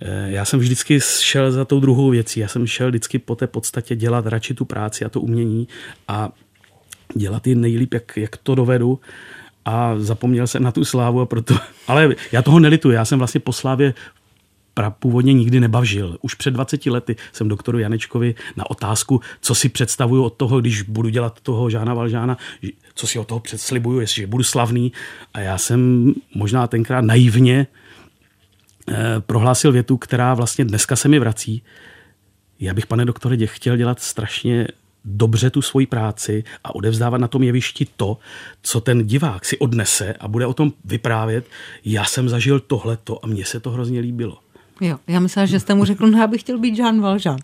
[0.00, 2.40] Eh, Já jsem vždycky šel za tou druhou věcí.
[2.40, 5.68] Já jsem šel vždycky po té podstatě dělat radši tu práci a to umění
[6.08, 6.30] a
[7.14, 9.00] dělat ji nejlíp, jak, jak to dovedu.
[9.64, 11.54] A zapomněl jsem na tu slávu a proto...
[11.86, 12.94] Ale já toho nelituji.
[12.94, 13.94] Já jsem vlastně po slávě
[14.90, 16.18] původně nikdy nebavžil.
[16.22, 20.82] Už před 20 lety jsem doktoru Janečkovi na otázku, co si představuju od toho, když
[20.82, 22.38] budu dělat toho Žána Valžána,
[22.94, 24.92] co si od toho předslibuju, jestliže budu slavný.
[25.34, 27.66] A já jsem možná tenkrát naivně
[28.88, 31.62] eh, prohlásil větu, která vlastně dneska se mi vrací.
[32.60, 34.68] Já bych, pane doktore, dě- chtěl dělat strašně
[35.04, 38.18] dobře tu svoji práci a odevzdávat na tom jevišti to,
[38.62, 41.46] co ten divák si odnese a bude o tom vyprávět.
[41.84, 44.43] Já jsem zažil tohleto a mně se to hrozně líbilo.
[44.80, 47.38] Jo, já myslela, že jste mu řekl, no já bych chtěl být Jean Valjean.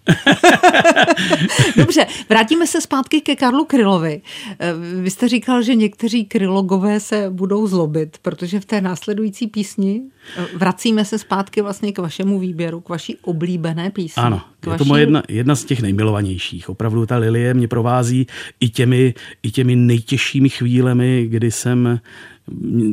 [1.76, 4.22] Dobře, vrátíme se zpátky ke Karlu Krylovi.
[4.58, 10.02] Eh, Vy jste říkal, že někteří krylogové se budou zlobit, protože v té následující písni
[10.36, 14.22] eh, vracíme se zpátky vlastně k vašemu výběru, k vaší oblíbené písni.
[14.22, 14.78] Ano, k je vaší...
[14.78, 16.68] to moje jedna, jedna z těch nejmilovanějších.
[16.68, 18.26] Opravdu ta Lilie mě provází
[18.60, 22.00] i těmi, i těmi nejtěžšími chvílemi, kdy jsem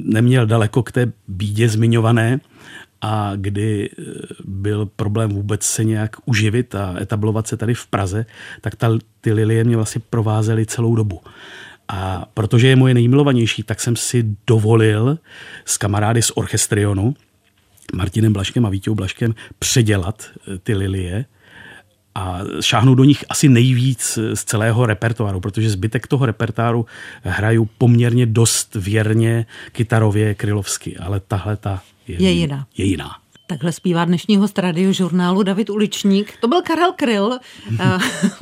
[0.04, 2.40] neměl daleko k té bídě zmiňované
[3.02, 4.04] a kdy eh,
[4.44, 8.26] byl problém vůbec se nějak uživit a etablovat se tady v Praze,
[8.62, 11.22] tak ta, ty lilie mě vlastně provázely celou dobu.
[11.88, 15.20] A protože je moje nejmilovanější, tak jsem si dovolil
[15.66, 17.16] s kamarády z Orchestrionu,
[17.96, 21.26] Martinem Blaškem a Vítěou Blaškem předělat eh, ty lilie
[22.16, 26.86] a šáhnu do nich asi nejvíc z celého repertoáru, protože zbytek toho repertoáru
[27.22, 32.68] hraju poměrně dost věrně kytarově krylovsky, ale tahle ta je, Je jiná.
[32.78, 33.10] Je jiná.
[33.50, 36.38] Takhle zpívá dnešní host radiožurnálu David Uličník.
[36.42, 37.40] To byl Karel Kryl.
[37.80, 37.98] eh,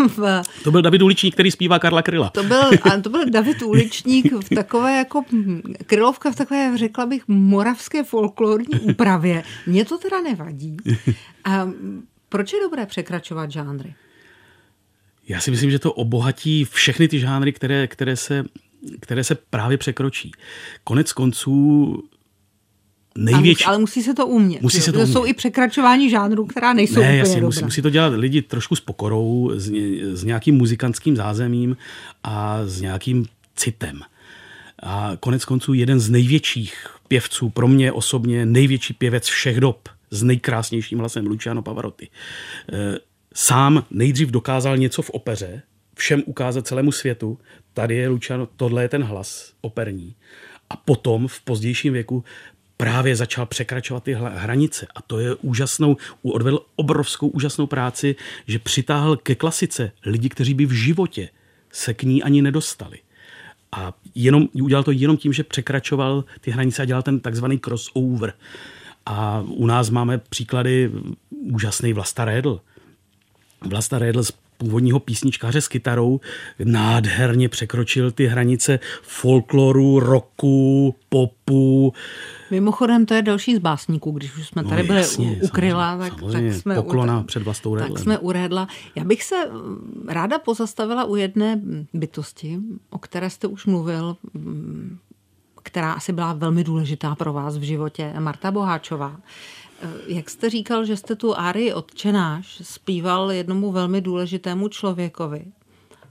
[0.07, 2.29] v, To byl David Uličník, který zpívá Karla Kryla.
[2.29, 2.61] to, byl,
[3.03, 8.79] to byl David Uličník v takové jako hm, krylovka v takové, řekla bych, moravské folklorní
[8.79, 9.43] úpravě.
[9.67, 10.77] Mně to teda nevadí.
[11.43, 11.67] A
[12.29, 13.93] proč je dobré překračovat žánry?
[15.27, 18.43] Já si myslím, že to obohatí všechny ty žánry, které, které, se,
[18.99, 20.31] které se právě překročí.
[20.83, 22.03] Konec konců
[23.17, 23.63] největší...
[23.65, 24.61] Ale, musí se to umět.
[24.61, 24.83] Musí jo?
[24.83, 25.13] se to To umět.
[25.13, 27.45] jsou i překračování žánrů, která nejsou ne, úplně jasně, dobrá.
[27.45, 29.71] musí, musí to dělat lidi trošku s pokorou, s,
[30.13, 31.77] s nějakým muzikantským zázemím
[32.23, 33.25] a s nějakým
[33.55, 33.99] citem.
[34.83, 40.23] A konec konců jeden z největších pěvců, pro mě osobně největší pěvec všech dob, s
[40.23, 42.07] nejkrásnějším hlasem Luciano Pavarotti.
[42.73, 42.97] eh,
[43.33, 45.61] sám nejdřív dokázal něco v opeře,
[45.95, 47.39] všem ukázat celému světu,
[47.73, 50.15] tady je Lučan, tohle je ten hlas operní.
[50.69, 52.23] A potom v pozdějším věku
[52.77, 54.87] právě začal překračovat ty hranice.
[54.95, 58.15] A to je úžasnou, odvedl obrovskou úžasnou práci,
[58.47, 61.29] že přitáhl ke klasice lidi, kteří by v životě
[61.71, 62.99] se k ní ani nedostali.
[63.71, 68.33] A jenom, udělal to jenom tím, že překračoval ty hranice a dělal ten takzvaný crossover.
[69.05, 70.91] A u nás máme příklady
[71.29, 72.61] úžasný Vlasta Rédl.
[73.61, 76.19] Vlasta Rédl z původního písničkáře s kytarou
[76.63, 81.93] nádherně překročil ty hranice folkloru, roku, popu.
[82.51, 85.97] Mimochodem, to je další z básníků, když už jsme tady no, byli jasně, u, Kryla,
[85.97, 88.67] tak, tak jsme poklona u, před vlastou Tak jsme u Redla.
[88.95, 89.35] Já bych se
[90.07, 91.61] ráda pozastavila u jedné
[91.93, 94.17] bytosti, o které jste už mluvil,
[95.63, 99.17] která asi byla velmi důležitá pro vás v životě, Marta Boháčová.
[100.07, 105.45] Jak jste říkal, že jste tu Árii odčenáš zpíval jednomu velmi důležitému člověkovi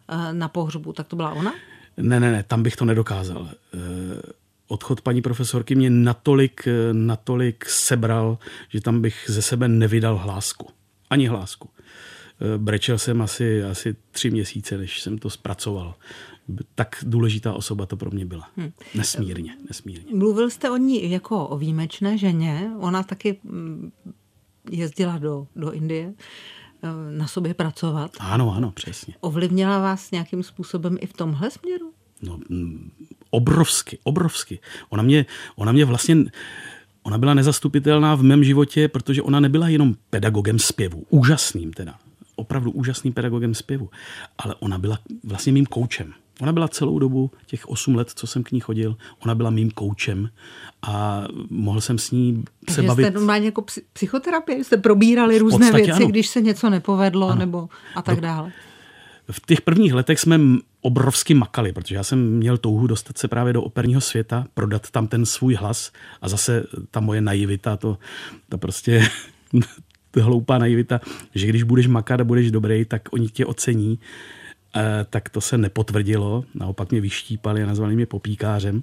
[0.09, 1.55] eh, na pohřbu, tak to byla ona?
[1.96, 3.48] Ne, ne, ne, tam bych to nedokázal.
[3.50, 3.79] Eh,
[4.68, 10.68] odchod paní profesorky mě natolik, eh, natolik sebral, že tam bych ze sebe nevydal hlásku.
[11.11, 11.68] Ani hlásku.
[12.57, 15.94] Brečel jsem asi, asi tři měsíce, než jsem to zpracoval
[16.74, 18.48] tak důležitá osoba to pro mě byla.
[18.57, 18.72] Hmm.
[18.94, 20.14] Nesmírně, nesmírně.
[20.14, 22.70] Mluvil jste o ní jako o výjimečné ženě.
[22.78, 23.92] Ona taky mm,
[24.70, 26.14] jezdila do, do Indie
[26.83, 28.11] eh, na sobě pracovat.
[28.20, 29.14] Ano, ano, přesně.
[29.20, 31.92] Ovlivnila vás nějakým způsobem i v tomhle směru?
[32.22, 32.90] No, mm,
[33.30, 34.59] obrovsky, obrovsky.
[34.88, 35.26] Ona mě,
[35.57, 36.16] ona mě vlastně,
[37.02, 41.94] ona byla nezastupitelná v mém životě, protože ona nebyla jenom pedagogem zpěvu, úžasným teda,
[42.37, 43.90] opravdu úžasným pedagogem zpěvu,
[44.38, 46.14] ale ona byla vlastně mým koučem.
[46.40, 49.70] Ona byla celou dobu, těch 8 let, co jsem k ní chodil, ona byla mým
[49.70, 50.31] koučem
[50.83, 53.03] a mohl jsem s ní Takže se bavit.
[53.05, 56.07] jste normálně jako psychoterapie, jste probírali různé věci, ano.
[56.07, 57.38] když se něco nepovedlo ano.
[57.38, 58.53] nebo a tak dále.
[59.31, 60.40] V těch prvních letech jsme
[60.81, 65.07] obrovsky makali, protože já jsem měl touhu dostat se právě do operního světa, prodat tam
[65.07, 65.92] ten svůj hlas
[66.23, 67.99] a zase ta moje naivita, to,
[68.49, 69.09] to prostě
[70.20, 71.01] hloupá naivita,
[71.35, 73.99] že když budeš makat a budeš dobrý, tak oni tě ocení.
[74.76, 76.44] Eh, tak to se nepotvrdilo.
[76.54, 78.82] Naopak mě vyštípali a nazvali mě popíkářem.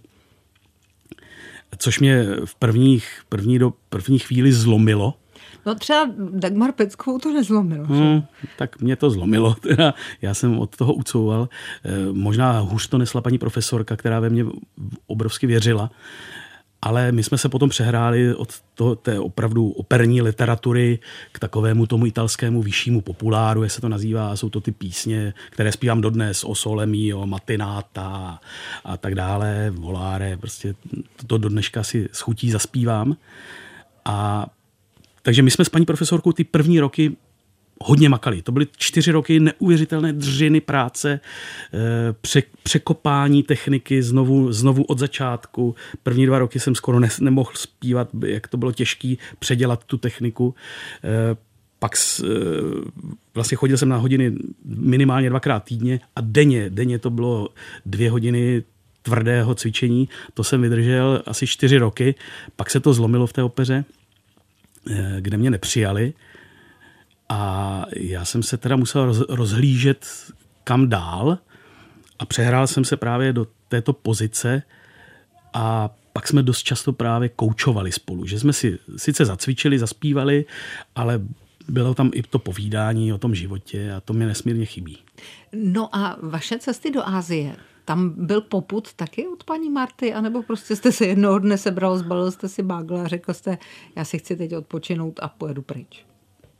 [1.77, 5.13] Což mě v prvních, první, do, první chvíli zlomilo.
[5.65, 7.85] No třeba Dagmar Peckovou to nezlomilo.
[7.85, 8.23] Hmm,
[8.57, 9.53] tak mě to zlomilo.
[9.61, 11.49] Teda já jsem od toho ucouval.
[11.83, 14.45] Eh, možná hůř to nesla paní profesorka, která ve mě
[15.07, 15.91] obrovsky věřila.
[16.81, 20.99] Ale my jsme se potom přehráli od toho, té opravdu operní literatury
[21.31, 24.35] k takovému tomu italskému vyššímu populáru, jak se to nazývá.
[24.35, 28.39] Jsou to ty písně, které zpívám dodnes, o Sole Mio, Matinata
[28.83, 30.75] a tak dále, Volare, prostě
[31.27, 33.17] to do dneška si schutí zaspívám.
[34.05, 34.47] A
[35.21, 37.17] takže my jsme s paní profesorkou ty první roky
[37.85, 38.41] hodně makali.
[38.41, 41.19] To byly čtyři roky neuvěřitelné dřiny práce,
[41.73, 45.75] eh, překopání techniky znovu, znovu od začátku.
[46.03, 50.55] První dva roky jsem skoro ne, nemohl zpívat, jak to bylo těžké předělat tu techniku.
[51.03, 51.35] Eh,
[51.79, 51.91] pak
[52.23, 52.27] eh,
[53.33, 54.33] vlastně chodil jsem na hodiny
[54.65, 57.49] minimálně dvakrát týdně a denně, denně to bylo
[57.85, 58.63] dvě hodiny
[59.01, 60.09] tvrdého cvičení.
[60.33, 62.15] To jsem vydržel asi čtyři roky.
[62.55, 63.85] Pak se to zlomilo v té opeře,
[65.19, 66.13] kde mě nepřijali.
[67.33, 70.05] A já jsem se teda musel rozhlížet
[70.63, 71.37] kam dál
[72.19, 74.63] a přehrál jsem se právě do této pozice
[75.53, 80.45] a pak jsme dost často právě koučovali spolu, že jsme si sice zacvičili, zaspívali,
[80.95, 81.21] ale
[81.67, 84.97] bylo tam i to povídání o tom životě a to mě nesmírně chybí.
[85.53, 90.75] No a vaše cesty do Ázie, tam byl poput taky od paní Marty, anebo prostě
[90.75, 93.57] jste se jednoho dne sebral, zbalil jste si bagla a řekl jste,
[93.95, 96.05] já si chci teď odpočinout a pojedu pryč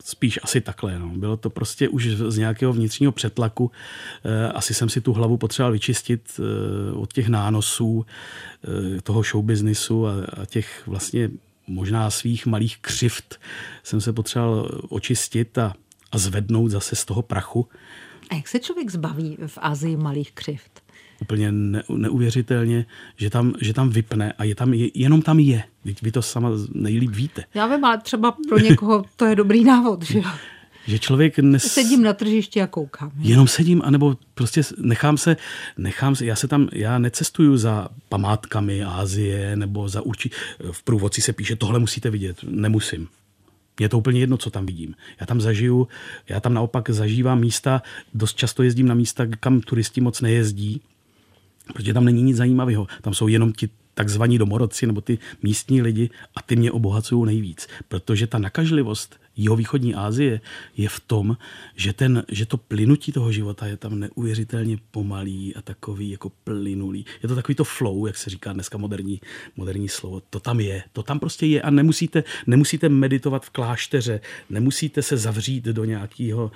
[0.04, 0.98] spíš asi takhle.
[0.98, 1.08] No.
[1.08, 3.70] Bylo to prostě už z nějakého vnitřního přetlaku.
[4.24, 10.06] Eh, asi jsem si tu hlavu potřeboval vyčistit eh, od těch nánosů eh, toho showbiznisu
[10.06, 10.12] a,
[10.42, 11.30] a těch vlastně
[11.66, 13.40] možná svých malých křivt
[13.82, 15.74] jsem se potřeboval očistit a,
[16.12, 17.68] a zvednout zase z toho prachu.
[18.30, 20.81] A jak se člověk zbaví v Azii malých křivt?
[21.22, 25.64] Úplně ne, neuvěřitelně, že tam, že tam vypne a je tam, je, jenom tam je.
[25.84, 27.44] Vy, vy to sama nejlíp víte.
[27.54, 30.30] Já vím, ale třeba pro někoho to je dobrý návod, že jo?
[30.86, 31.38] že člověk...
[31.38, 31.62] Nes...
[31.62, 33.12] Sedím na tržišti a koukám.
[33.18, 33.30] Je?
[33.30, 35.36] Jenom sedím, anebo prostě nechám se,
[35.78, 40.36] nechám se, já se tam, já necestuju za památkami Ázie, nebo za určitě,
[40.72, 43.08] v průvodci se píše, tohle musíte vidět, nemusím.
[43.80, 44.94] Je to úplně jedno, co tam vidím.
[45.20, 45.88] Já tam zažiju,
[46.28, 47.82] já tam naopak zažívám místa,
[48.14, 50.80] dost často jezdím na místa, kam turisti moc nejezdí,
[51.74, 52.86] protože tam není nic zajímavého.
[53.02, 57.68] Tam jsou jenom ti takzvaní domorodci nebo ty místní lidi a ty mě obohacují nejvíc,
[57.88, 60.40] protože ta nakažlivost jihovýchodní Asie
[60.76, 61.36] je v tom,
[61.76, 67.04] že, ten, že to plynutí toho života je tam neuvěřitelně pomalý a takový jako plynulý.
[67.22, 69.20] Je to takový to flow, jak se říká dneska moderní,
[69.56, 70.22] moderní slovo.
[70.30, 74.20] To tam je, to tam prostě je a nemusíte, nemusíte meditovat v klášteře,
[74.50, 76.50] nemusíte se zavřít do nějakého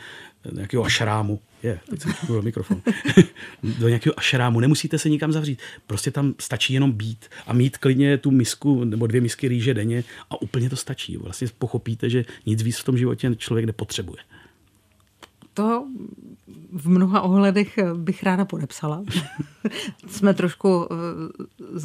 [0.53, 1.41] nějakého ašrámu.
[1.63, 2.83] Je, teď jsem do mikrofon.
[3.79, 4.61] do nějakého ašrámu.
[4.61, 5.59] Nemusíte se nikam zavřít.
[5.87, 10.05] Prostě tam stačí jenom být a mít klidně tu misku nebo dvě misky rýže denně
[10.31, 11.17] a úplně to stačí.
[11.17, 14.23] Vlastně pochopíte, že nic víc v tom životě člověk nepotřebuje.
[15.55, 15.87] To
[16.73, 19.05] v mnoha ohledech bych ráda podepsala.
[20.07, 21.79] Jsme trošku eh,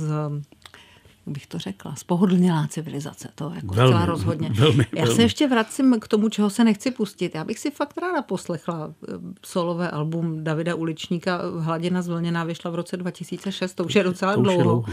[1.28, 4.50] z bych to řekla, spohodlnělá civilizace, to jako velmi, celá rozhodně.
[4.56, 5.16] Velmi, Já velmi.
[5.16, 7.36] se ještě vracím k tomu, čeho se nechci pustit.
[7.36, 9.14] Já bych si fakt ráda poslechla eh,
[9.46, 14.42] solové album Davida Uličníka Hladina zvlněná vyšla v roce 2006, to už je docela to
[14.42, 14.64] dlouho.
[14.64, 14.86] dlouho.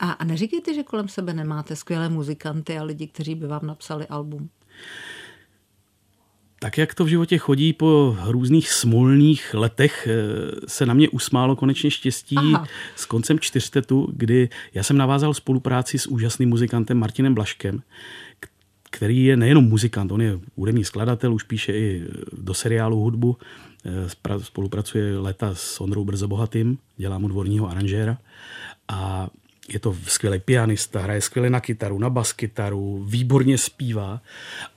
[0.00, 4.06] A, a neříkejte, že kolem sebe nemáte skvělé muzikanty a lidi, kteří by vám napsali
[4.06, 4.48] album
[6.58, 10.14] tak jak to v životě chodí po různých smolných letech, eh,
[10.66, 12.66] se na mě usmálo konečně štěstí Aha.
[12.96, 17.82] s koncem čtyřtetu, kdy já jsem navázal spolupráci s úžasným muzikantem Martinem Blaškem,
[18.90, 23.36] který je nejenom muzikant, on je údemní skladatel, už píše i do seriálu hudbu,
[23.84, 28.18] eh, spolupracuje leta s Ondrou Brzo Bohatým, dělá mu dvorního aranžéra
[28.88, 29.28] a
[29.68, 34.20] je to skvělý pianista, hraje skvěle na kytaru, na baskytaru, výborně zpívá.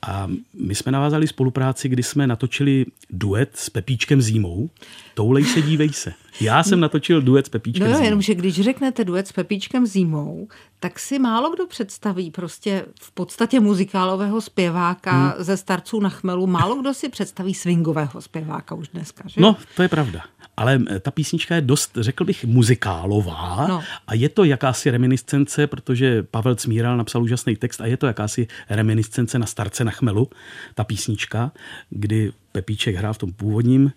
[0.02, 4.70] A my jsme navázali spolupráci, kdy jsme natočili duet s Pepíčkem Zímou.
[5.14, 6.14] Toulej se, dívej se.
[6.42, 8.06] Já jsem natočil duet s Pepíčkem no, Zímou.
[8.06, 10.48] jenomže když řeknete duet s Pepíčkem Zímou,
[10.80, 15.44] tak si málo kdo představí prostě v podstatě muzikálového zpěváka hmm.
[15.44, 16.48] ze starců na chmelu.
[16.48, 19.42] Málo kdo si představí swingového zpěváka už dneska, že?
[19.42, 20.24] No, to je pravda
[20.60, 23.84] ale eh, ta písnička je dost, řekl bych, muzikálová no.
[24.08, 28.48] a je to jakási reminiscence, protože Pavel Cmíral napsal úžasný text a je to jakási
[28.70, 30.30] reminiscence na Starce na chmelu,
[30.76, 31.52] ta písnička,
[31.90, 33.92] kdy Pepíček hrál v tom původním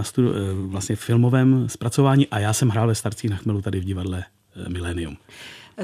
[0.00, 3.80] na studu, eh, vlastně filmovém zpracování a já jsem hrál ve Starcích na chmelu tady
[3.80, 4.24] v divadle
[4.56, 5.16] eh, Millennium.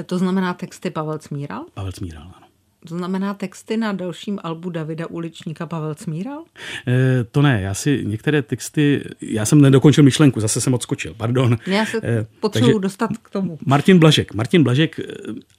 [0.05, 1.65] To znamená texty Pavel Cmíral?
[1.73, 2.47] Pavel Cmíral, ano.
[2.89, 6.43] To znamená texty na dalším albu Davida Uličníka Pavel Cmíral?
[6.87, 11.57] E, to ne, já si některé texty, já jsem nedokončil myšlenku, zase jsem odskočil, pardon.
[11.67, 13.57] Já se e, potřebuji dostat k tomu.
[13.65, 14.99] Martin Blažek, Martin Blažek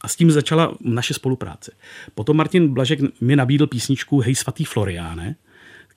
[0.01, 1.73] a s tím začala naše spolupráce.
[2.15, 5.37] Potom Martin Blažek mi nabídl písničku Hej svatý Floriáne,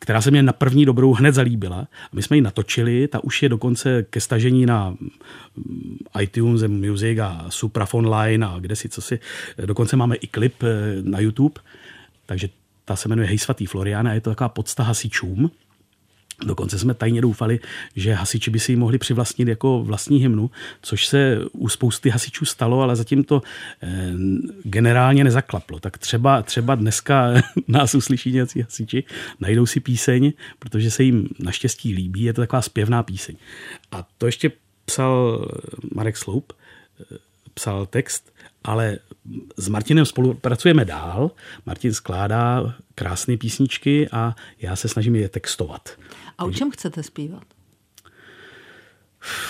[0.01, 1.87] která se mě na první dobrou hned zalíbila.
[2.13, 7.45] My jsme ji natočili, ta už je dokonce ke stažení na mm, iTunes, Music a
[7.49, 9.19] Suprafon Line a kde si co si.
[9.65, 10.67] Dokonce máme i klip eh,
[11.01, 11.61] na YouTube,
[12.25, 12.49] takže
[12.85, 15.51] ta se jmenuje Hej svatý Floriana a je to taková podsta hasičům.
[16.45, 17.59] Dokonce jsme tajně doufali,
[17.95, 20.51] že hasiči by si ji mohli přivlastnit jako vlastní hymnu,
[20.81, 23.41] což se u spousty hasičů stalo, ale zatím to
[23.83, 24.11] eh,
[24.63, 25.79] generálně nezaklaplo.
[25.79, 27.33] Tak třeba, třeba dneska
[27.67, 29.03] nás uslyší nějací hasiči,
[29.39, 33.35] najdou si píseň, protože se jim naštěstí líbí, je to taková zpěvná píseň.
[33.91, 34.51] A to ještě
[34.85, 35.45] psal
[35.95, 36.53] Marek Sloup,
[36.99, 37.17] eh,
[37.53, 38.97] psal text, ale
[39.57, 41.31] s Martinem spolupracujeme dál.
[41.65, 45.89] Martin skládá krásné písničky a já se snažím je textovat.
[46.37, 47.43] A o čem chcete zpívat?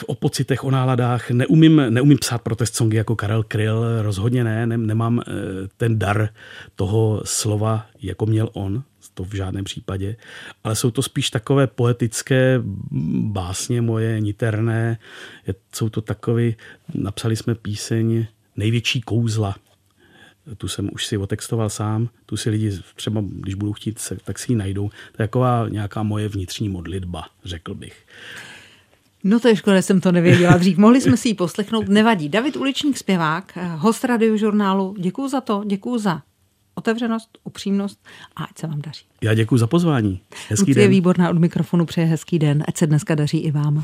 [0.08, 1.32] o pocitech, o náladách.
[1.32, 5.32] Neumím, neumím psát protest songy jako Karel Kryl, rozhodně ne, ne, nemám eh,
[5.78, 6.30] ten dar
[6.76, 10.16] toho slova, jako měl on, to v žádném případě,
[10.64, 12.62] ale jsou to spíš takové poetické
[13.32, 14.98] básně moje, niterné,
[15.76, 16.52] jsou to takové,
[16.94, 18.26] napsali jsme píseň
[18.62, 19.56] Největší kouzla,
[20.58, 24.52] tu jsem už si otextoval sám, tu si lidi třeba, když budou chtít, tak si
[24.52, 24.90] ji najdou.
[24.90, 28.06] To je taková nějaká moje vnitřní modlitba, řekl bych.
[29.24, 30.78] No to je škoda, jsem to nevěděla dřív.
[30.78, 32.30] Mohli jsme si ji poslechnout, nevadí.
[32.30, 34.96] David Uličník, zpěvák, host radiožurnálu.
[35.00, 36.22] Děkuji za to, děkuji za
[36.76, 38.00] otevřenost, upřímnost
[38.36, 39.06] a ať se vám daří.
[39.22, 40.22] Já děkuji za pozvání.
[40.50, 40.82] Hezký Lucie den.
[40.82, 42.64] je výborná od mikrofonu, přeje hezký den.
[42.68, 43.84] Ať se dneska daří i vám.